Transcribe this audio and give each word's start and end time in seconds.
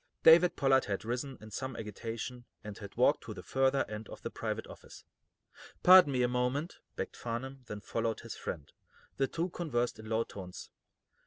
David 0.23 0.55
Pollard 0.55 0.85
had 0.85 1.05
risen, 1.05 1.37
in 1.41 1.51
some 1.51 1.75
agitation, 1.75 2.45
and 2.63 2.75
had 2.79 2.97
walked 2.97 3.21
to 3.25 3.35
the 3.35 3.43
further 3.43 3.85
end 3.87 4.09
of 4.09 4.23
the 4.23 4.31
private 4.31 4.65
office. 4.65 5.03
"Pardon 5.83 6.11
me 6.11 6.23
a 6.23 6.27
moment," 6.27 6.79
begged 6.95 7.15
Farnum, 7.15 7.61
then 7.67 7.81
followed 7.81 8.21
his 8.21 8.35
friend. 8.35 8.73
The 9.17 9.27
two 9.27 9.49
conversed 9.49 9.99
in 9.99 10.09
low 10.09 10.23
tones. 10.23 10.71